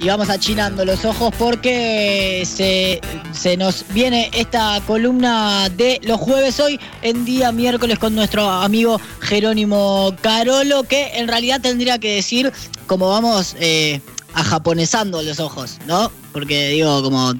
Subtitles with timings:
[0.00, 3.00] y vamos achinando los ojos porque se,
[3.32, 8.98] se, nos viene esta columna de los jueves hoy en día miércoles con nuestro amigo
[9.20, 12.50] Jerónimo Carolo, que en realidad tendría que decir
[12.86, 14.00] como vamos eh,
[14.34, 16.10] ajaponesando los ojos, ¿no?
[16.32, 17.34] Porque digo, como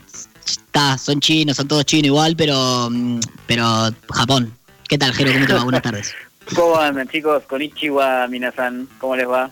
[0.44, 3.64] está, son chinos, son todos chinos igual, pero, mm, pero
[4.10, 4.52] Japón.
[4.86, 5.32] ¿Qué tal, Jero?
[5.32, 5.62] ¿Cómo te va?
[5.64, 6.14] Buenas tardes.
[6.54, 7.44] ¿Cómo andan, chicos?
[7.48, 8.88] Konnichiwa, Minasan.
[8.98, 9.50] ¿Cómo les va?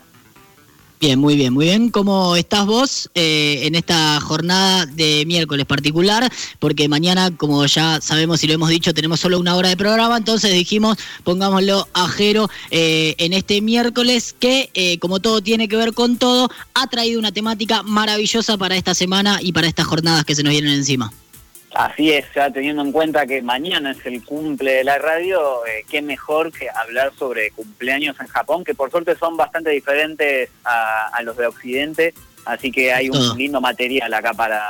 [1.01, 1.91] Bien, muy bien, muy bien.
[1.91, 6.29] ¿Cómo estás vos eh, en esta jornada de miércoles particular?
[6.59, 10.17] Porque mañana, como ya sabemos y lo hemos dicho, tenemos solo una hora de programa,
[10.17, 15.95] entonces dijimos, pongámoslo a eh, en este miércoles que, eh, como todo tiene que ver
[15.95, 20.35] con todo, ha traído una temática maravillosa para esta semana y para estas jornadas que
[20.35, 21.13] se nos vienen encima.
[21.79, 25.85] Así es, ya teniendo en cuenta que mañana es el cumple de la radio, eh,
[25.89, 31.23] qué mejor que hablar sobre cumpleaños en Japón, que por suerte son bastante diferentes a,
[31.23, 34.67] los de Occidente, así que hay un lindo material acá para,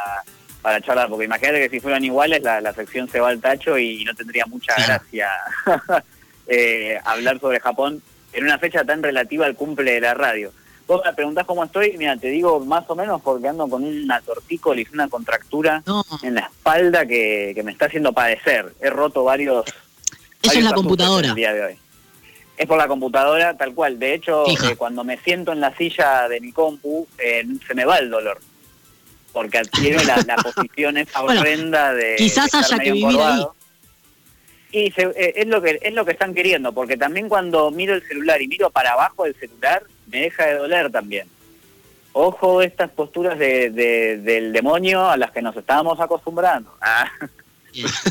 [0.60, 4.04] para charlar, porque imagínate que si fueran iguales la, sección se va al tacho y
[4.04, 5.30] no tendría mucha gracia
[6.46, 8.02] eh, hablar sobre Japón
[8.34, 10.52] en una fecha tan relativa al cumple de la radio.
[10.88, 14.22] Vos me preguntás cómo estoy, mira, te digo más o menos porque ando con una
[14.22, 15.82] tortícolis, una contractura
[16.22, 18.72] en la espalda que, me está haciendo padecer.
[18.80, 19.66] He roto varios...
[20.42, 21.34] Eso es la computadora.
[21.34, 21.78] día de hoy.
[22.56, 23.98] Es por la computadora, tal cual.
[23.98, 27.84] De hecho, eh, cuando me siento en la silla de mi compu, eh, se me
[27.84, 28.40] va el dolor.
[29.32, 32.14] Porque adquiere la, la posición esa horrenda de...
[32.16, 33.44] Quizás haya que vivir ahí.
[34.72, 38.06] Y eh, es, lo que, es lo que están queriendo, porque también cuando miro el
[38.08, 41.28] celular y miro para abajo del celular, me deja de doler también.
[42.12, 46.74] Ojo estas posturas de, del demonio a las que nos estábamos acostumbrando.
[46.80, 47.08] Ah.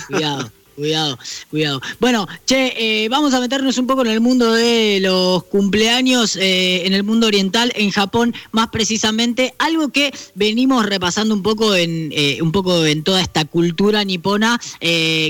[0.07, 0.51] cuidado.
[0.77, 1.17] Cuidado,
[1.49, 1.81] cuidado.
[1.99, 6.85] Bueno, che, eh, vamos a meternos un poco en el mundo de los cumpleaños, eh,
[6.85, 12.11] en el mundo oriental, en Japón más precisamente, algo que venimos repasando un poco en,
[12.11, 14.61] eh, un poco en toda esta cultura nipona,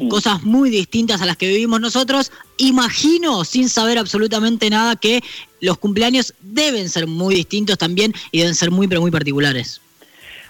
[0.09, 2.33] cosas muy distintas a las que vivimos nosotros.
[2.57, 5.23] Imagino, sin saber absolutamente nada, que
[5.61, 9.79] los cumpleaños deben ser muy distintos también y deben ser muy, pero muy particulares.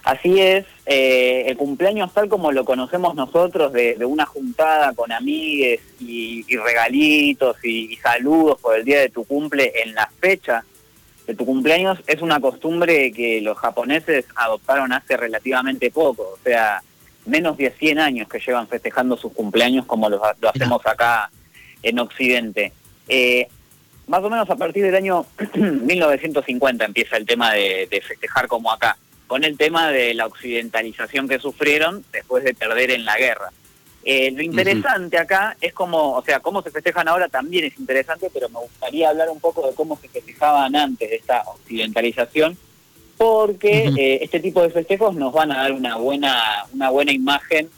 [0.03, 5.81] Así es, eh, el cumpleaños tal como lo conocemos nosotros, de, una juntada con amigues
[5.99, 10.63] y, regalitos y, saludos por el día de tu cumple en la fecha
[11.25, 16.81] de tu cumpleaños, es una costumbre que los japoneses adoptaron hace relativamente poco, o sea,
[17.25, 21.29] menos de 100 años que llevan festejando sus cumpleaños como lo, hacemos acá
[21.83, 22.71] en Occidente.
[23.09, 23.49] Eh,
[24.07, 28.97] más o menos a partir del año 1950 empieza el tema de festejar como acá
[29.27, 33.51] con el tema de la occidentalización que sufrieron después de perder en la guerra.
[34.03, 38.29] Eh, lo interesante acá es como, o sea, cómo se festejan ahora también es interesante,
[38.33, 42.57] pero me gustaría hablar un poco de cómo se festejaban antes de esta occidentalización,
[43.17, 46.41] porque eh, este tipo de festejos nos van a dar una buena,
[46.73, 47.69] una buena imagen,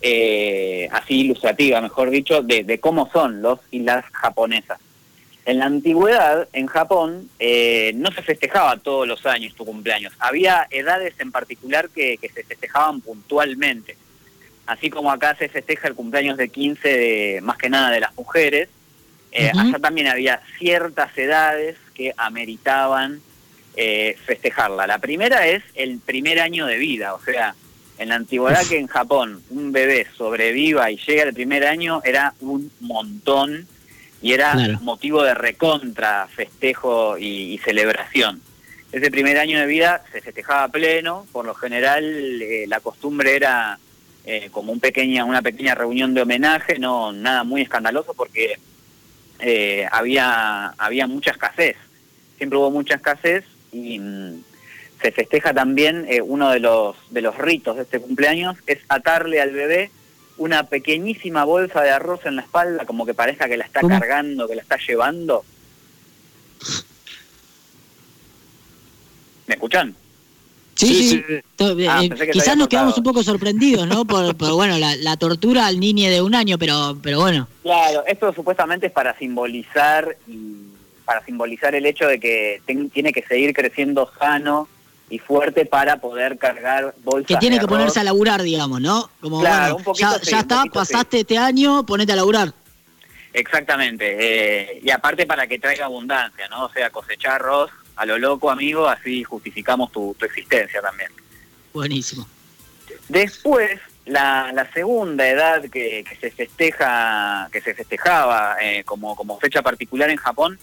[0.00, 4.78] eh, así ilustrativa, mejor dicho, de, de cómo son los y las japonesas.
[5.46, 10.14] En la antigüedad, en Japón, eh, no se festejaba todos los años tu cumpleaños.
[10.18, 13.96] Había edades en particular que, se festejaban puntualmente.
[14.66, 18.14] Así como acá se festeja el cumpleaños de 15, de, más que nada de las
[18.16, 18.70] mujeres,
[19.32, 23.20] eh, allá también había ciertas edades que ameritaban
[23.76, 24.86] eh, festejarla.
[24.86, 27.54] La primera es el primer año de vida, o sea,
[27.98, 32.34] en la antigüedad que en Japón un bebé sobreviva y llega al primer año era
[32.40, 33.66] un montón
[34.24, 38.40] y era motivo de recontra, festejo y, celebración.
[38.90, 43.78] Ese primer año de vida se festejaba pleno, por lo general eh, la costumbre era
[44.24, 48.58] eh, como un pequeña, una pequeña reunión de homenaje, no nada muy escandaloso porque
[49.40, 51.76] eh, había, había mucha escasez,
[52.38, 54.42] siempre hubo mucha escasez y mm,
[55.02, 59.50] se festeja también uno de los, de los ritos de este cumpleaños, es atarle al
[59.50, 59.90] bebé
[60.36, 64.48] una pequeñísima bolsa de arroz en la espalda, como que parezca que la está cargando,
[64.48, 65.44] que la está llevando.
[69.46, 69.94] ¿Me escuchan?
[70.74, 71.24] Sí, sí.
[71.88, 74.04] Ah, eh, quizás nos quedamos un poco sorprendidos, ¿no?
[74.04, 77.48] Por, bueno, la, tortura al niño de un año, pero, pero bueno.
[77.62, 80.16] Claro, esto supuestamente es para simbolizar
[81.04, 84.68] para simbolizar el hecho de que tiene que seguir creciendo sano
[85.10, 87.26] y fuerte para poder cargar bolsas.
[87.26, 89.10] Que tiene que ponerse a laburar, digamos, ¿no?
[89.20, 92.52] Como, claro, un poquito, ya, está, pasaste este año, ponete a laburar.
[93.32, 96.66] Exactamente, eh, y aparte para que traiga abundancia, ¿no?
[96.66, 101.10] O sea, cosechar arroz a lo loco, amigo, así justificamos tu, existencia también.
[101.72, 102.26] Buenísimo.
[103.08, 109.62] Después, la, la segunda edad que, se festeja, que se festejaba eh, como, como fecha
[109.62, 110.58] particular en Japón,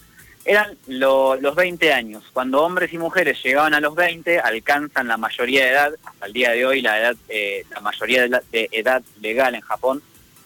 [0.46, 2.24] eran los 20 años.
[2.34, 6.34] Cuando hombres y mujeres llegaban a los 20, alcanzan la mayoría de edad, hasta el
[6.34, 10.02] día de hoy la, edad, eh, la mayoría de, edad legal en Japón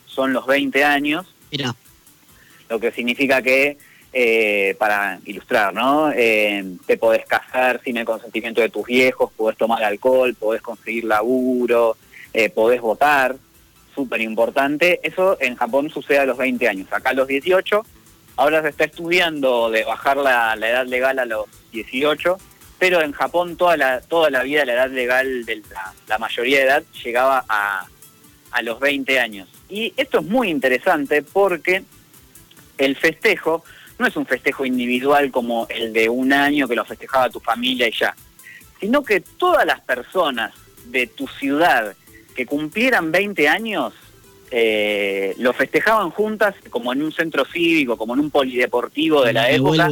[0.05, 1.25] son los 20 años.
[1.51, 1.75] Mira.
[2.69, 3.77] Lo que significa que,
[4.11, 6.11] eh, para ilustrar, ¿no?
[6.11, 11.05] Eh, te podés casar sin el consentimiento de tus viejos, podés tomar alcohol, podés conseguir
[11.05, 11.97] laburo,
[12.53, 13.37] podés votar,
[13.93, 14.99] súper importante.
[15.03, 16.87] Eso en Japón sucede a los 20 años.
[16.91, 17.85] Acá a los 18
[18.37, 22.37] Ahora se está estudiando de bajar la, edad legal a los 18,
[22.77, 25.63] pero en Japón toda la, toda la vida la edad legal de
[26.07, 27.87] la, mayoría de edad llegaba a,
[28.51, 29.47] a los 20 años.
[29.69, 31.83] Y esto es muy interesante porque
[32.77, 33.63] el festejo
[33.97, 37.87] no es un festejo individual como el de un año que lo festejaba tu familia
[37.87, 38.13] y ya,
[38.79, 40.53] sino que todas las personas
[40.85, 41.95] de tu ciudad
[42.35, 43.93] que cumplieran 20 años
[44.57, 49.49] eh, lo festejaban juntas como en un centro cívico, como en un polideportivo de la
[49.49, 49.89] época.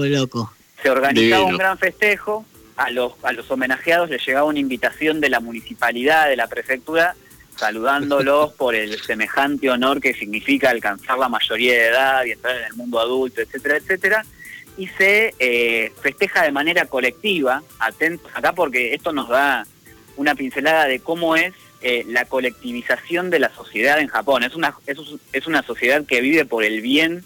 [0.81, 2.45] Se organizaba un gran festejo,
[2.77, 7.13] a los, a los homenajeados les llegaba una invitación de la municipalidad, de la prefectura,
[7.57, 12.63] saludándolos por el semejante honor que significa alcanzar la mayoría de edad y entrar en
[12.63, 14.25] el mundo adulto, etcétera, etcétera.
[14.77, 19.67] Y se eh, festeja de manera colectiva, atentos acá porque esto nos da
[20.15, 21.53] una pincelada de cómo es
[21.85, 24.43] eh, la colectivización de la sociedad en Japón.
[24.43, 24.73] Es una,
[25.33, 27.25] es, una sociedad que vive por el bien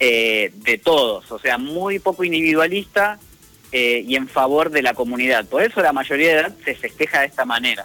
[0.00, 3.20] eh, de todos, o sea, muy poco individualista
[3.70, 5.44] eh, y en favor de la comunidad.
[5.44, 7.84] Por eso la mayoría de edad se festeja de esta manera.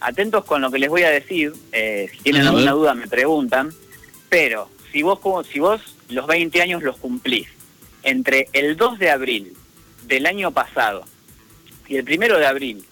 [0.00, 3.72] Atentos con lo que les voy a decir, si tienen alguna duda me preguntan,
[4.28, 7.46] pero si vos, si vos los 20 años los cumplís
[8.02, 9.56] entre el 2 de abril
[10.08, 11.04] del año pasado
[11.86, 12.84] y el 1 de abril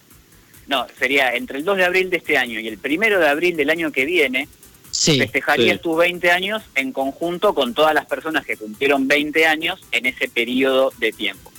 [0.67, 3.55] no, sería entre el 2 de abril de este año y el 1 de abril
[3.55, 4.47] del año que viene,
[4.91, 10.05] festejarías tus 20 años en conjunto con todas las personas que cumplieron 20 años en
[10.05, 11.51] ese periodo de tiempo.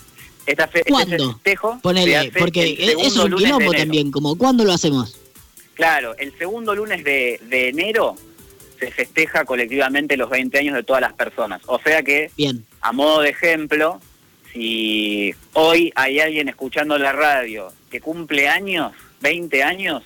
[0.46, 1.32] Esta fe, este ¿Cuándo?
[1.32, 5.18] festejo Ponele, porque es un quilombo también, como ¿cuándo lo hacemos?
[5.74, 8.14] Claro, el segundo lunes de, de, enero
[8.78, 11.62] se festeja colectivamente los 20 años de todas las personas.
[11.66, 12.64] O sea que, Bien.
[12.80, 14.00] a modo de ejemplo,
[14.54, 20.02] si hoy hay alguien escuchando la radio que cumple años, 20 años,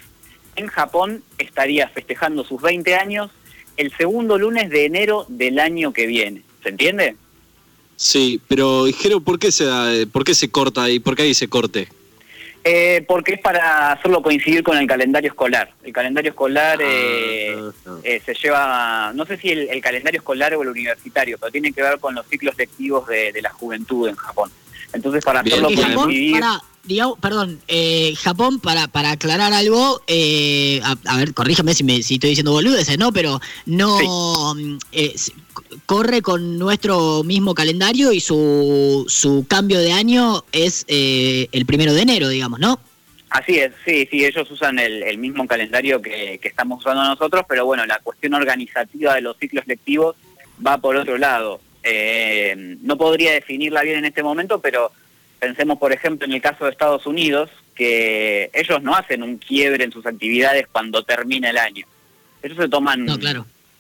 [0.57, 3.31] en Japón estaría festejando sus 20 años
[3.77, 6.43] el segundo lunes de enero del año que viene.
[6.63, 7.15] ¿Se entiende?
[7.95, 10.99] Sí, pero Jero, ¿por qué se da, por qué se corta ahí?
[10.99, 11.89] ¿Por qué ahí se corte?
[12.71, 15.73] Eh, porque es para hacerlo coincidir con el calendario escolar.
[15.83, 17.57] El calendario escolar ah, eh,
[18.03, 21.81] eh, se lleva, no sé si el, calendario escolar o el universitario, pero tiene que
[21.83, 24.51] ver con los ciclos lectivos de, de la juventud en Japón.
[24.93, 26.43] Entonces, para hacerlo coincidir
[27.21, 32.31] perdón, eh, Japón, para, para aclarar algo, eh, a, ver, corríjame si, me, si estoy
[32.31, 33.13] diciendo boludeces, ¿no?
[33.13, 34.55] Pero no
[34.93, 35.15] eh,
[35.87, 42.03] corre con nuestro mismo calendario y su, su cambio de año es el primero de
[42.03, 42.81] enero, digamos, ¿no?
[43.31, 47.67] Así es, sí, sí, ellos usan el, mismo calendario que, que, estamos usando nosotros, pero
[47.67, 50.17] bueno, la cuestión organizativa de los ciclos lectivos
[50.67, 51.61] va por otro lado.
[52.81, 54.93] No podría definirla bien en este momento, pero
[55.39, 59.85] Pensemos, por ejemplo, en el caso de Estados Unidos, que ellos no hacen un quiebre
[59.85, 61.87] en sus actividades cuando termina el año.
[62.43, 63.07] Ellos se toman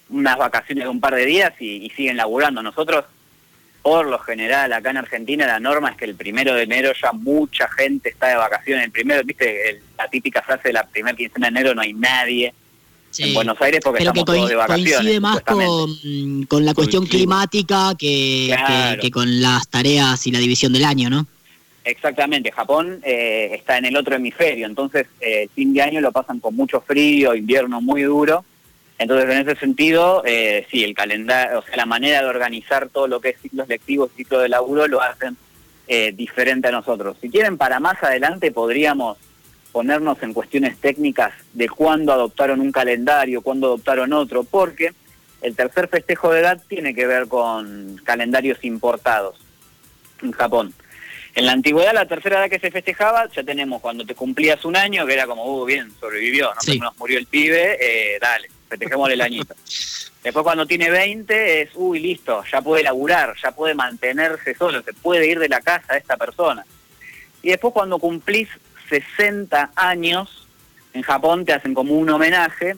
[0.08, 2.62] unas vacaciones de un par de días y, siguen laburando.
[2.62, 3.04] Nosotros,
[3.82, 7.10] por lo general, acá en Argentina la norma es que el primero de enero ya
[7.12, 8.84] mucha gente está de vacaciones.
[8.84, 12.54] El primero, viste, la típica frase de la primera quincena de enero no hay nadie.
[13.20, 14.94] En Buenos Aires porque estamos todos de vacaciones.
[14.94, 18.54] Coincide más con, la cuestión climática que,
[19.00, 21.26] que, con las tareas y la división del año, ¿no?
[21.84, 26.12] Exactamente, Japón eh, está en el otro hemisferio, entonces eh, el fin de año lo
[26.12, 28.44] pasan con mucho frío, invierno muy duro,
[28.98, 33.06] entonces en ese sentido, eh, sí, el calendario, o sea, la manera de organizar todo
[33.06, 35.36] lo que es ciclos lectivos, ciclo de laburo, lo hacen
[35.86, 37.16] eh, diferente a nosotros.
[37.20, 39.16] Si quieren, para más adelante podríamos
[39.72, 44.92] ponernos en cuestiones técnicas de cuándo adoptaron un calendario, cuándo adoptaron otro, porque
[45.42, 49.38] el tercer festejo de edad tiene que ver con calendarios importados
[50.22, 50.74] en Japón.
[51.34, 54.76] En la antigüedad, la tercera edad que se festejaba, ya tenemos cuando te cumplías un
[54.76, 59.08] año, que era como, uh, bien, sobrevivió, no nos murió el pibe, eh, dale, festejemos
[59.10, 59.54] el añito.
[60.24, 64.92] Después cuando tiene 20 es, uy, listo, ya puede laburar, ya puede mantenerse solo, se
[64.92, 66.66] puede ir de la casa de esta persona.
[67.40, 68.48] Y después cuando cumplís
[68.88, 70.46] 60 años,
[70.92, 72.76] en Japón te hacen como un homenaje.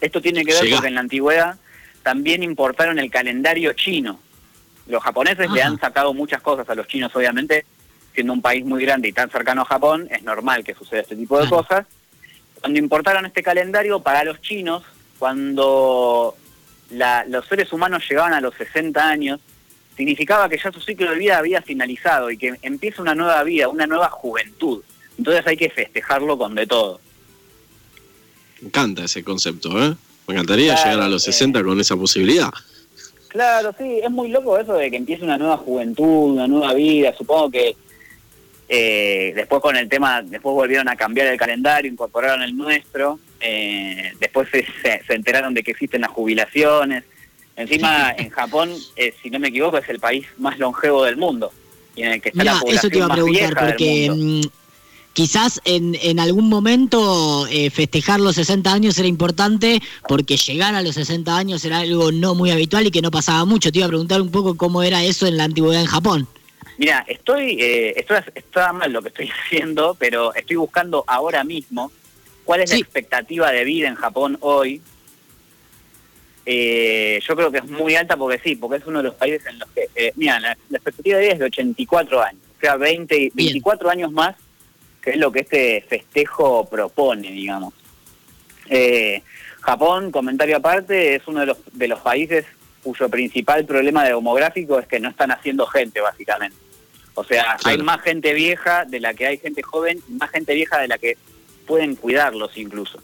[0.00, 1.58] Esto tiene que ver porque en la antigüedad
[2.02, 4.18] también importaron el calendario chino.
[4.86, 7.66] Los japoneses le han sacado muchas cosas a los chinos, obviamente,
[8.14, 11.16] siendo un país muy grande y tan cercano a Japón, es normal que suceda este
[11.16, 11.86] tipo de cosas.
[12.60, 14.82] Cuando importaron este calendario para los chinos,
[15.18, 16.34] cuando
[16.90, 19.40] los seres humanos llegaban a los 60 años,
[19.96, 23.68] significaba que ya su ciclo de vida había finalizado y que empieza una nueva vida,
[23.68, 24.82] una nueva juventud.
[25.18, 27.00] Entonces hay que festejarlo con de todo.
[28.60, 29.94] Me encanta ese concepto, ¿eh?
[30.26, 32.50] Me encantaría llegar a los 60 con esa posibilidad.
[33.28, 37.14] Claro, sí, es muy loco eso de que empiece una nueva juventud, una nueva vida.
[37.16, 37.76] Supongo que
[38.68, 43.18] eh, después con el tema, después volvieron a cambiar el calendario, incorporaron el nuestro.
[43.40, 47.04] Eh, después se, se, enteraron de que existen las jubilaciones.
[47.56, 51.52] Encima, en Japón, eh, si no me equivoco, es el país más longevo del mundo.
[51.96, 54.40] Y en el que está la población eso te iba a preguntar, porque mm,
[55.18, 60.80] quizás en, en, algún momento eh, festejar los 60 años era importante porque llegar a
[60.80, 63.72] los 60 años era algo no muy habitual y que no pasaba mucho.
[63.72, 66.28] Te iba a preguntar un poco cómo era eso en la antigüedad en Japón.
[66.76, 71.90] Mira, estoy, eh, estoy, está mal lo que estoy haciendo, pero estoy buscando ahora mismo
[72.44, 74.80] cuál es la expectativa de vida en Japón hoy
[76.46, 79.44] eh, yo creo que es muy alta porque sí, porque es uno de los países
[79.46, 82.76] en los que, eh, mira, la, expectativa de vida es de 84 años, o sea,
[82.76, 84.36] 20, 24 años más,
[85.08, 87.72] que es lo que este festejo propone, digamos.
[88.68, 89.22] Eh,
[89.62, 92.44] Japón, comentario aparte, es uno de los, de los países
[92.82, 96.58] cuyo principal problema demográfico es que no están haciendo gente, básicamente.
[97.14, 100.78] O sea, hay más gente vieja de la que hay gente joven, más gente vieja
[100.78, 101.16] de la que
[101.66, 103.02] pueden cuidarlos incluso.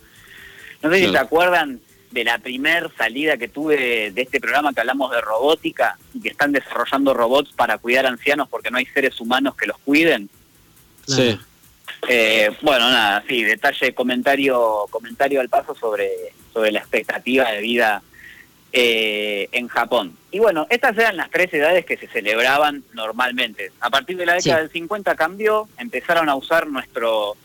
[0.83, 1.81] No sé si se acuerdan
[2.11, 6.29] de la primer salida que tuve de este programa que hablamos de robótica y que
[6.29, 10.29] están desarrollando robots para cuidar ancianos porque no hay seres humanos que los cuiden.
[11.07, 11.39] Sí.
[12.09, 16.11] Eh, bueno, nada, sí, detalle, comentario, comentario al paso sobre,
[16.53, 18.03] sobre la expectativa de vida
[18.73, 20.17] eh, en Japón.
[20.31, 23.73] Y bueno, estas eran las tres edades que se celebraban normalmente.
[23.81, 27.37] A partir de la década del 50 cambió, empezaron a usar nuestro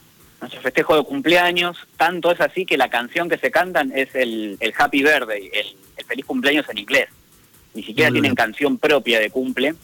[0.41, 4.57] nuestro festejo de cumpleaños, tanto es así que la canción que se cantan es el,
[4.77, 7.09] Happy Birthday, el, feliz cumpleaños en inglés.
[7.73, 9.75] Ni siquiera tienen canción propia de cumple.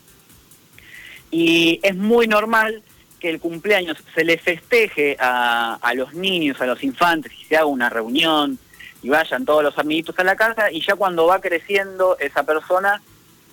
[1.29, 2.81] Y es muy normal
[3.25, 7.55] que el cumpleaños se le festeje a, a los niños, a los infantes, y se
[7.55, 8.59] haga una reunión
[9.01, 13.01] y vayan todos los amiguitos a la casa, y ya cuando va creciendo esa persona,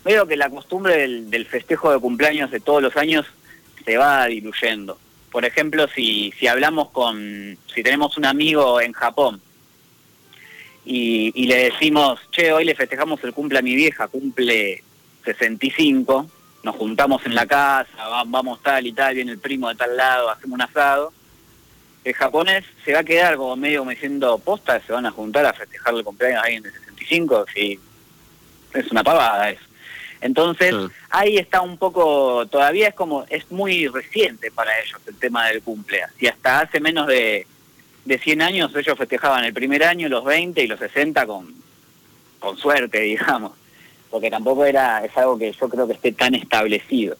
[0.05, 3.25] veo que la costumbre del, festejo de cumpleaños de todos los años
[3.83, 4.99] se va diluyendo.
[5.31, 9.41] Por ejemplo, si, si hablamos con, si tenemos un amigo en Japón
[10.85, 14.85] y, y, le decimos, che, hoy le festejamos el cumple a mi vieja, cumple
[15.25, 16.27] 65,
[16.63, 17.89] nos juntamos en la casa,
[18.27, 21.13] vamos tal y tal, viene el primo de tal lado, hacemos un asado,
[22.05, 25.47] el japonés se va a quedar como medio como diciendo, posta, se van a juntar
[25.47, 27.79] a festejar el cumpleaños a alguien de 65, sí,
[28.75, 29.63] es una pavada eso.
[30.21, 30.73] Entonces,
[31.11, 35.63] ahí está un poco, todavía es como, es muy reciente para ellos el tema del
[35.63, 36.01] cumple.
[36.21, 37.45] Y hasta hace menos de,
[38.05, 41.53] de 100 años ellos festejaban el primer año, los 20 y los 60 con,
[42.39, 43.53] con suerte, digamos.
[44.13, 47.17] Porque tampoco era, es algo que yo creo que esté tan establecido.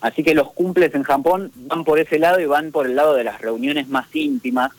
[0.00, 3.14] Así que los cumples en Japón van por ese lado y van por el lado
[3.14, 4.70] de las reuniones más íntimas,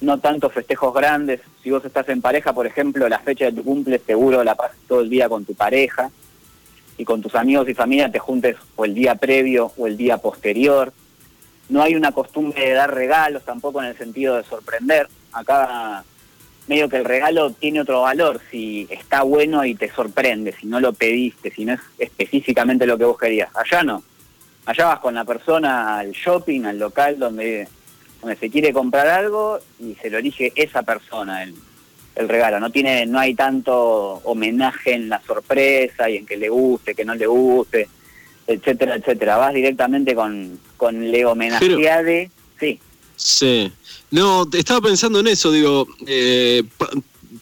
[0.00, 1.40] no tanto festejos grandes.
[1.62, 4.76] Si vos estás en pareja, por ejemplo, la fecha de tu cumple seguro la pasas
[4.88, 6.10] todo el día con tu pareja
[6.96, 10.18] y con tus amigos y familia te juntes o el día previo o el día
[10.18, 10.92] posterior.
[11.68, 15.06] No hay una costumbre de dar regalos tampoco en el sentido de sorprender.
[15.32, 16.02] Acá
[16.68, 20.80] medio que el regalo tiene otro valor si está bueno y te sorprende, si no
[20.80, 23.50] lo pediste, si no es específicamente lo que vos querías.
[23.54, 24.02] Allá no.
[24.66, 27.66] Allá vas con la persona al shopping, al local donde,
[28.20, 31.54] donde se quiere comprar algo y se lo elige esa persona, el,
[32.16, 32.60] el regalo.
[32.60, 37.04] No tiene, no hay tanto homenaje en la sorpresa y en que le guste, que
[37.04, 37.88] no le guste,
[38.46, 39.36] etcétera, etcétera.
[39.36, 42.80] Vas directamente con, con le homenajeade, sí.
[43.18, 43.70] Sí.
[44.10, 46.62] No, estaba pensando en eso, digo, eh,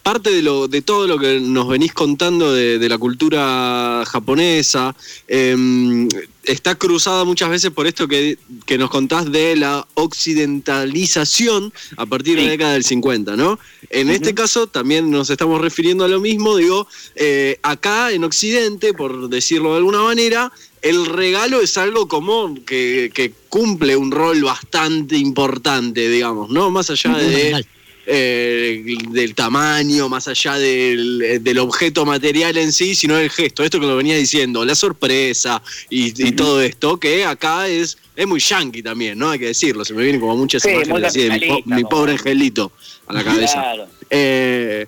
[0.07, 4.95] parte de, lo, de todo lo que nos venís contando de, la cultura japonesa
[5.27, 6.07] em,
[6.45, 8.39] está cruzada muchas veces por esto que,
[8.79, 13.59] nos contás de la occidentalización a partir de la década del 50, ¿no?
[13.91, 16.87] En este caso también nos estamos refiriendo a lo mismo, digo,
[17.17, 23.11] eh, acá en Occidente, por decirlo de alguna manera, el regalo es algo común que,
[23.13, 26.71] que cumple un rol bastante importante, digamos, ¿no?
[26.71, 27.67] Más allá de
[28.07, 33.65] eh, del tamaño, más allá del, objeto material en sí, sino el gesto.
[33.65, 35.61] Esto que lo venía diciendo, la sorpresa
[35.91, 39.31] y, todo esto, que acá es, es muy yankee también, ¿no?
[39.31, 39.85] Hay que decirlo.
[39.85, 42.71] Se me vienen como muchas imágenes así de mi, pobre angelito
[43.09, 43.75] a la cabeza.
[44.09, 44.87] Eh,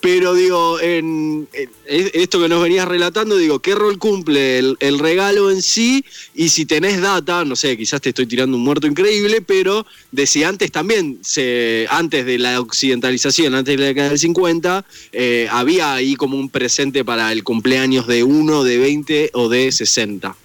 [0.00, 1.48] Pero digo, en,
[1.86, 6.04] esto que nos venías relatando, digo, ¿qué rol cumple el, regalo en sí?
[6.34, 10.26] Y si tenés data, no sé, quizás te estoy tirando un muerto increíble, pero de
[10.26, 15.48] si antes también, se, antes de la occidentalización, antes de la década del 50, eh,
[15.50, 20.36] había ahí como un presente para el cumpleaños de uno, de 20 o de 60.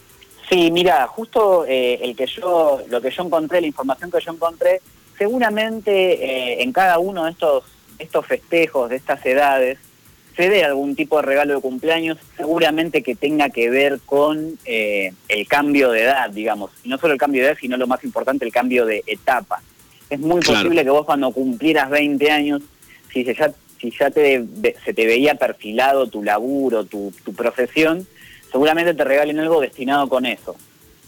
[0.50, 4.34] Sí, mira, justo eh, el que yo, lo que yo encontré, la información que yo
[4.34, 4.82] encontré,
[5.18, 7.64] seguramente eh, en cada uno de estos
[8.02, 9.78] estos festejos de estas edades
[10.36, 15.14] se dé algún tipo de regalo de cumpleaños, seguramente que tenga que ver con eh,
[15.28, 16.72] el cambio de edad, digamos.
[16.84, 19.62] Y no solo el cambio de edad, sino lo más importante, el cambio de etapa.
[20.10, 22.62] Es muy posible que vos cuando cumplieras 20 años,
[23.12, 24.46] si ya, si ya te,
[24.86, 28.08] se te veía perfilado tu laburo, tu, tu profesión,
[28.52, 30.56] seguramente te regalen algo destinado con eso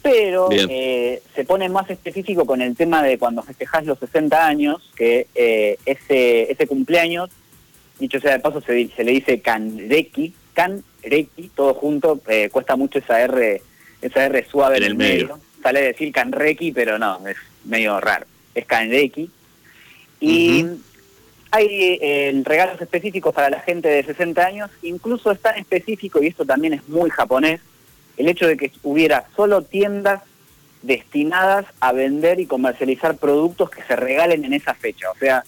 [0.03, 4.91] pero eh, se pone más específico con el tema de cuando festejás los 60 años,
[4.97, 7.29] que eh, ese, ese cumpleaños,
[7.99, 12.99] dicho sea de paso, se, se le dice canreki, canreki, todo junto, eh, cuesta mucho
[12.99, 13.61] esa R,
[14.01, 15.39] esa R suave en el medio.
[15.63, 19.31] Sale a decir canreki, pero no, es medio raro, es canreki.
[20.19, 20.65] Y
[21.49, 26.45] hay regalos específicos para la gente de 60 años, incluso es tan específico, y esto
[26.45, 27.61] también es muy japonés,
[28.17, 30.21] el hecho de que hubiera solo tiendas
[30.81, 35.09] destinadas a vender y comercializar productos que se regalen en esa fecha.
[35.11, 35.43] O sea,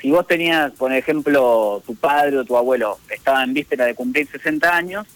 [0.00, 4.28] si vos tenías, por ejemplo, tu padre o tu abuelo estaba en víspera de cumplir
[4.28, 5.06] 60 años,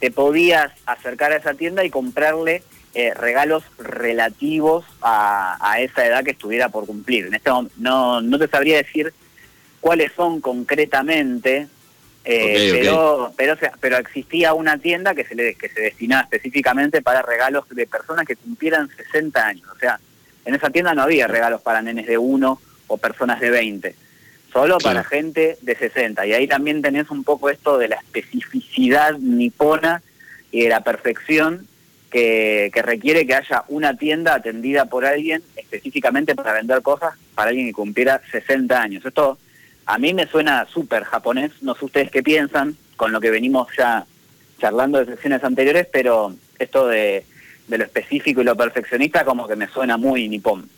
[0.00, 6.32] te podías acercar a esa tienda y comprarle eh, regalos relativos a, esa edad que
[6.32, 7.26] estuviera por cumplir.
[7.26, 9.14] En este no, no te sabría decir
[9.80, 11.68] cuáles son concretamente,
[12.24, 17.22] eh, pero, pero, pero existía una tienda que se, le, que se destinaba específicamente para
[17.22, 19.68] regalos de personas que cumplieran 60 años.
[19.74, 19.98] O sea,
[20.44, 23.94] en esa tienda no había regalos para nenes de 1 o personas de 20,
[24.52, 26.26] solo para gente de 60.
[26.26, 30.02] Y ahí también tenés un poco esto de la especificidad nipona
[30.52, 31.66] y de la perfección
[32.10, 37.48] que, que requiere que haya una tienda atendida por alguien específicamente para vender cosas para
[37.48, 39.04] alguien que cumpliera 60 años.
[39.04, 39.38] Esto
[39.86, 43.68] a mí me suena súper japonés, no sé ustedes qué piensan con lo que venimos
[43.76, 44.06] ya
[44.60, 47.24] charlando de sesiones anteriores, pero esto de,
[47.68, 50.68] lo específico y lo perfeccionista como que me suena muy nipón.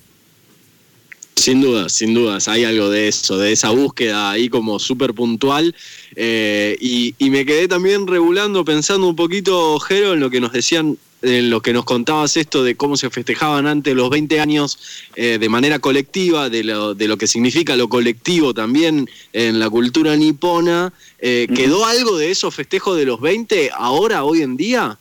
[1.37, 5.75] Sin dudas, sin dudas, hay algo de eso, de esa búsqueda ahí como súper puntual.
[6.15, 10.53] Eh, y, y, me quedé también regulando, pensando un poquito, Jero, en lo que nos
[10.53, 14.79] decían en lo que nos contabas esto de cómo se festejaban antes los 20 años
[15.17, 19.71] eh, de manera colectiva, de lo, de lo que significa lo colectivo también en la
[19.71, 24.99] cultura nipona, eh, ¿quedó algo de esos festejos de los 20 ahora, hoy en día?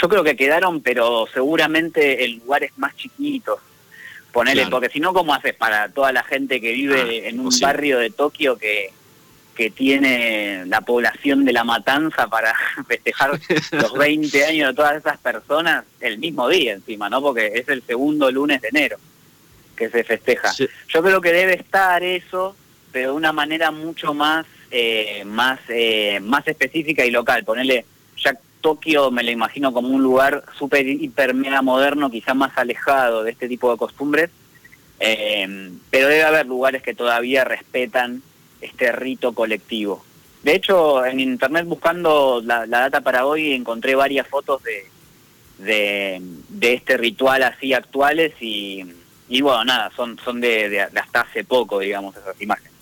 [0.00, 3.58] Yo creo que quedaron, pero seguramente en lugares más chiquitos.
[4.32, 7.50] Ponele, porque si no, ¿cómo haces para toda la gente que vive ah, en un
[7.60, 8.92] barrio de Tokio que,
[9.58, 12.54] que tiene la población de La Matanza para
[12.86, 13.32] festejar
[13.72, 17.20] los 20 años de todas esas personas el mismo día encima, ¿no?
[17.20, 18.98] Porque es el segundo lunes de enero
[19.74, 20.52] que se festeja.
[20.88, 22.54] Yo creo que debe estar eso,
[22.92, 27.44] pero de una manera mucho más, eh, más, eh, más específica y local.
[27.44, 27.84] Ponerle,
[28.16, 33.24] ya Tokio me lo imagino como un lugar súper, hiper, mega moderno, quizá más alejado
[33.24, 34.30] de este tipo de costumbres,
[35.00, 38.22] eh, pero debe haber lugares que todavía respetan
[38.60, 40.04] este rito colectivo.
[40.42, 46.96] De hecho, en internet buscando la, data para hoy encontré varias fotos de, de, este
[46.96, 48.84] ritual así actuales y,
[49.40, 52.72] bueno, nada, son, son de, hasta hace poco, digamos, esas imágenes.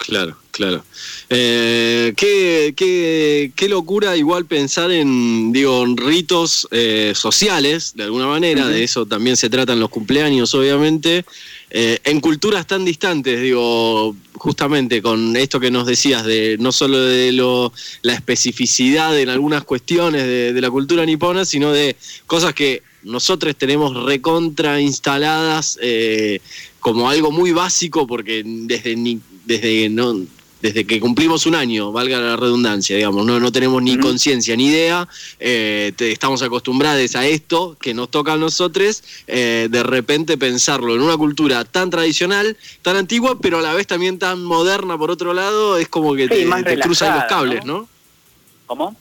[0.00, 0.82] Claro, claro.
[1.28, 8.66] Eh, qué, qué, qué, locura igual pensar en, digo, ritos eh, sociales, de alguna manera,
[8.66, 11.26] de eso también se tratan los cumpleaños, obviamente,
[11.70, 16.98] eh, en culturas tan distantes, digo, justamente con esto que nos decías de no solo
[16.98, 21.94] de lo, la especificidad en algunas cuestiones de, de la cultura nipona, sino de
[22.26, 26.40] cosas que nosotros tenemos recontra instaladas eh,
[26.80, 28.96] como algo muy básico porque desde
[29.50, 30.14] desde no
[30.62, 34.66] desde que cumplimos un año, valga la redundancia, digamos, no, no tenemos ni conciencia ni
[34.66, 35.08] idea,
[35.38, 41.00] eh, estamos acostumbrados a esto que nos toca a nosotros, eh, de repente pensarlo en
[41.00, 45.32] una cultura tan tradicional, tan antigua, pero a la vez también tan moderna por otro
[45.32, 46.46] lado, es como que te,
[46.78, 47.88] cruzan los cables, ¿no?
[48.66, 48.94] ¿Cómo?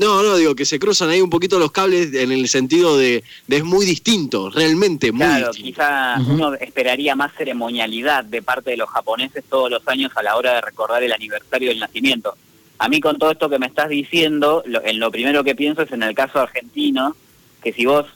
[0.00, 3.22] No, no, digo que se cruzan ahí un poquito los cables en el sentido de,
[3.48, 8.88] es muy distinto, realmente muy claro, quizá uno esperaría más ceremonialidad de parte de los
[8.88, 12.34] japoneses todos los años a la hora de recordar el aniversario del nacimiento.
[12.78, 15.92] A mí con todo esto que me estás diciendo, en lo primero que pienso es
[15.92, 17.14] en el caso argentino,
[17.62, 18.06] que si vos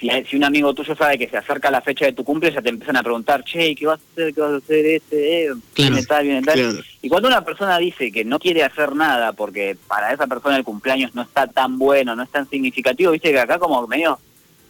[0.00, 2.62] si, si un amigo tuyo sabe que se acerca la fecha de tu cumple, ya
[2.62, 4.34] te empiezan a preguntar, che, ¿qué vas a hacer?
[4.34, 4.86] ¿Qué vas a hacer?
[4.86, 5.90] Este, eh, Claro.
[5.92, 6.54] viene tal, viene tal.
[6.60, 6.78] Claro.
[7.02, 10.64] Y cuando una persona dice que no quiere hacer nada porque para esa persona el
[10.64, 14.18] cumpleaños no está tan bueno, no es tan significativo, viste que acá como medio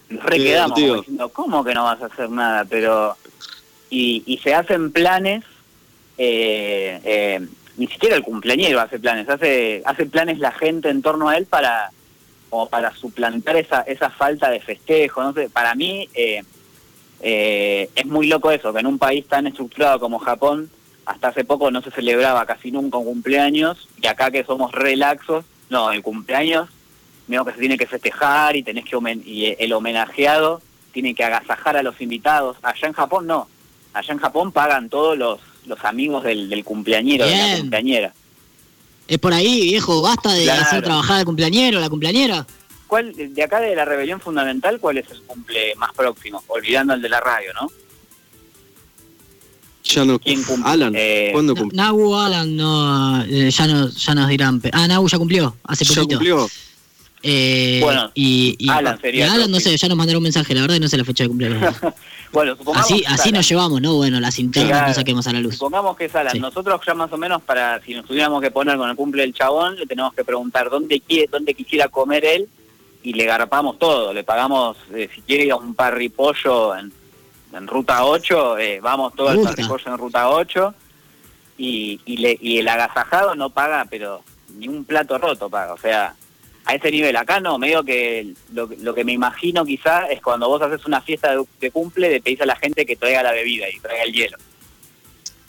[0.08, 0.88] nos re Sí, quedamos tío.
[0.88, 2.64] como diciendo, ¿cómo que no vas a hacer nada?
[2.64, 3.16] Pero
[3.90, 5.44] y, y se hacen planes,
[6.18, 11.28] eh, eh, ni siquiera el cumpleañero hace planes, hace, hace planes la gente en torno
[11.28, 11.90] a él para
[12.50, 16.42] como para suplantar esa, esa falta de festejo, no sé, para mí eh,
[17.20, 20.68] eh, es muy loco eso, que en un país tan estructurado como Japón,
[21.06, 25.44] hasta hace poco no se celebraba casi nunca un cumpleaños, y acá que somos relaxos,
[25.70, 26.68] no, el cumpleaños,
[27.28, 30.60] veo que se tiene que festejar y tenés que homen- y el homenajeado
[30.92, 32.56] tiene que agasajar a los invitados.
[32.62, 33.46] Allá en Japón no,
[33.94, 37.58] allá en Japón pagan todos los, los amigos del, del cumpleañero, de la Bien.
[37.60, 38.12] cumpleañera.
[39.10, 40.62] Es por ahí, viejo, basta de Claro.
[40.62, 42.46] hacer trabajar al cumpleañero, la cumpleañera.
[42.86, 46.44] ¿Cuál, de acá de la rebelión fundamental, cuál es el cumple más próximo?
[46.46, 47.68] Olvidando el de la radio, ¿no?
[49.82, 50.18] Ya no.
[50.20, 50.70] ¿Quién cumple?
[50.70, 51.82] Alan, Eh, ¿cuándo Na- cumplió?
[51.82, 54.62] Nagu, Alan, no, eh, ya, no, ya nos dirán.
[54.72, 56.08] Ah, Nagu ya cumplió, hace ¿Ya poquito.
[56.08, 56.48] cumplió?
[57.22, 60.54] Eh, Bueno, y, y- Alan sería y Alan, no sé, ya nos mandaron un mensaje,
[60.54, 61.74] la verdad que no sé la fecha de cumpleaños.
[62.32, 63.34] Bueno, supongamos así así Alan.
[63.34, 63.94] nos llevamos, ¿no?
[63.96, 64.86] Bueno, las internas Claro.
[64.86, 65.54] no saquemos a la luz.
[65.54, 66.32] Supongamos que es Alan.
[66.32, 66.38] Sí.
[66.38, 69.34] Nosotros ya más o menos para, si nos tuviéramos que poner con el cumple del
[69.34, 72.48] chabón, le tenemos que preguntar dónde quiere, dónde quisiera comer él
[73.02, 74.12] y le garpamos todo.
[74.12, 76.92] Le pagamos, eh, si quiere ir a un parripollo en,
[77.52, 80.74] en ruta 8, eh, vamos todo al parripollo en ruta 8
[81.58, 84.22] y, y, le, y el agasajado no paga, pero
[84.56, 85.72] ni un plato roto paga.
[85.74, 86.14] O sea,
[86.70, 87.16] a ese nivel.
[87.16, 91.00] Acá no, medio que lo, lo que me imagino quizá es cuando vos haces una
[91.00, 94.04] fiesta de, de cumple, le pedís a la gente que traiga la bebida y traiga
[94.04, 94.38] el hielo.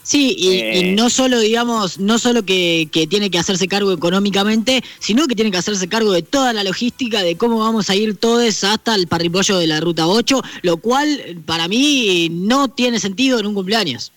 [0.02, 0.78] Sí, y, Eh.
[0.78, 5.36] y no solo, digamos, no solo que, que tiene que hacerse cargo económicamente, sino que
[5.36, 8.96] tiene que hacerse cargo de toda la logística de cómo vamos a ir todos hasta
[8.96, 13.54] el parripollo de la Ruta 8, lo cual para mí no tiene sentido en un
[13.54, 14.10] cumpleaños.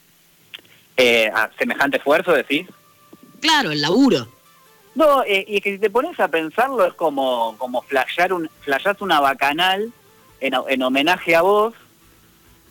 [0.98, 2.65] Eh, a semejante esfuerzo, decís.
[3.39, 4.28] Claro, el laburo.
[4.96, 8.50] No, eh, y es que si te pones a pensarlo es como, como flashear un,
[8.62, 9.92] flasheás una bacanal
[10.40, 11.74] en, en homenaje a vos,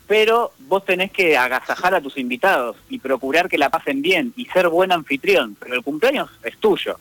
[0.07, 4.47] pero vos tenés que agasajar a tus invitados y procurar que la pasen bien y
[4.47, 6.99] ser buen anfitrión, pero el cumpleaños es tuyo.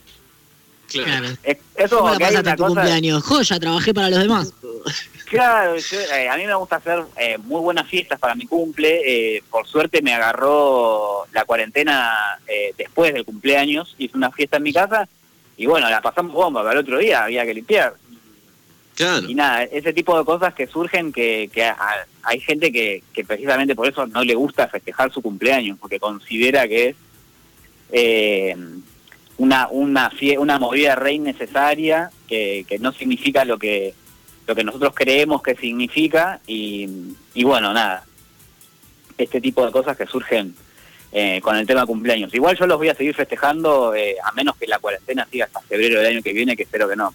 [0.90, 1.26] Claro.
[1.42, 2.66] Es, eso ¿Cómo la pasaste tu cosa...
[2.74, 3.22] cumpleaños?
[3.24, 4.52] Joya, trabajé para los demás.
[5.26, 9.00] Claro, yo, eh, a mí me gusta hacer eh, muy buenas fiestas para mi cumple.
[9.36, 13.96] eh, por suerte me agarró la cuarentena eh, después del cumpleaños.
[13.98, 15.08] Hice una fiesta en mi casa
[15.56, 16.60] y bueno, la pasamos bomba.
[16.60, 17.94] Pero el otro día había que limpiar.
[18.94, 19.28] Claro.
[19.28, 23.24] Y nada, ese tipo de cosas que surgen que, que a- hay gente que, que
[23.24, 26.96] precisamente por eso no le gusta festejar su cumpleaños, porque considera que es
[27.90, 28.56] eh,
[29.38, 33.94] una una una movida re innecesaria, que, que no significa lo que
[34.46, 36.86] lo que nosotros creemos que significa y,
[37.32, 38.04] y bueno, nada,
[39.16, 40.54] este tipo de cosas que surgen
[41.12, 42.34] eh, con el tema cumpleaños.
[42.34, 45.60] Igual yo los voy a seguir festejando, eh, a menos que la cuarentena siga hasta
[45.60, 47.14] febrero del año que viene, que espero que no.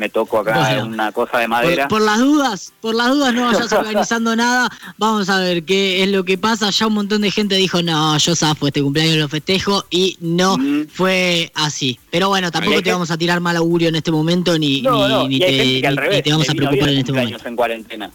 [0.00, 0.86] Me toco acá Bueno.
[0.86, 1.86] una cosa de madera.
[1.86, 4.70] Por, por las dudas, por las dudas no vayas organizando nada.
[4.96, 6.70] Vamos a ver qué es lo que pasa.
[6.70, 10.56] Ya un montón de gente dijo, no, yo zafo este cumpleaños lo festejo y no
[10.56, 10.86] Mm.
[10.88, 11.98] fue así.
[12.10, 15.06] Pero bueno, tampoco te gente- vamos a tirar mal augurio en este momento ni, No,
[15.06, 17.46] ni, no, ni te, que ni- te vamos a preocupar en este momento.
[17.48, 18.10] en cuarentena.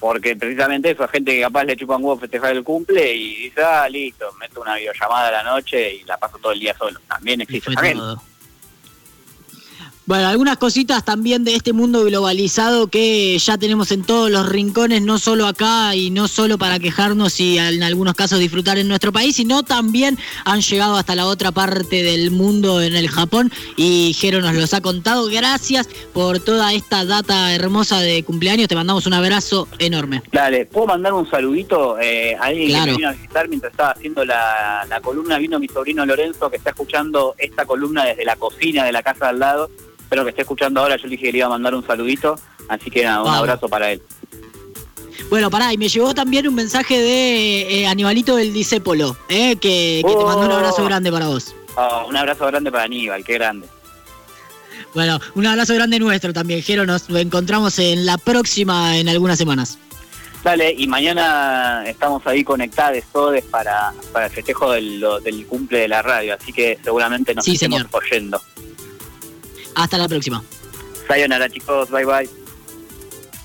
[0.00, 3.88] Porque precisamente eso, gente que capaz le chupan huevo festejar el cumple y dice, ah,
[3.88, 7.00] listo, meto una videollamada a la noche y la paso todo el día solo.
[7.08, 7.94] También existe gente.
[7.94, 8.22] todo.
[10.06, 15.00] Bueno, algunas cositas también de este mundo globalizado que ya tenemos en todos los rincones,
[15.00, 19.12] no solo acá y no solo para quejarnos y en algunos casos disfrutar en nuestro
[19.12, 24.14] país, sino también han llegado hasta la otra parte del mundo en el Japón y
[24.20, 25.24] Jero nos los ha contado.
[25.28, 30.22] Gracias por toda esta data hermosa de cumpleaños, te mandamos un abrazo enorme.
[30.30, 32.84] Dale, ¿puedo mandar un saludito eh, a alguien Claro.
[32.84, 35.38] que me vino a visitar mientras estaba haciendo la, la columna?
[35.38, 39.30] Vino mi sobrino Lorenzo, que está escuchando esta columna desde la cocina de la casa
[39.30, 39.70] al lado.
[40.04, 40.96] Espero que esté escuchando ahora.
[40.96, 42.38] Yo le dije que le iba a mandar un saludito.
[42.68, 43.40] Así que nada, un Vamos.
[43.40, 44.00] abrazo para él.
[45.30, 50.02] Bueno, pará, y me llegó también un mensaje de eh, Animalito del Disépolo, eh, que,
[50.06, 50.54] que te mandó un Oh.
[50.56, 51.54] abrazo grande para vos.
[51.76, 53.66] Oh, un abrazo grande para Aníbal, qué grande.
[54.94, 56.86] Bueno, un abrazo grande nuestro también, Jero.
[56.86, 59.78] Nos encontramos en la próxima en algunas semanas.
[60.44, 65.02] Dale, y mañana estamos ahí conectados todos para, para el festejo del,
[65.48, 67.90] cumple de la radio, así que seguramente nos Sí, estemos señor.
[68.04, 68.42] oyendo.
[69.74, 70.42] Hasta la próxima.
[71.08, 72.44] Sayonara chicos, bye bye.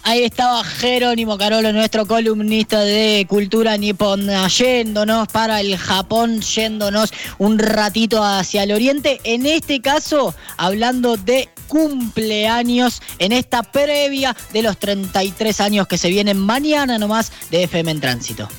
[0.04, 7.60] Ahí estaba Jerónimo Carolo, nuestro columnista de cultura nipona, yéndonos para el Japón, yéndonos un
[7.60, 9.20] ratito hacia el oriente.
[9.24, 16.10] En este caso, hablando de cumpleaños en esta previa de los 33 años que se
[16.10, 18.48] vienen mañana nomás de FM en Tránsito.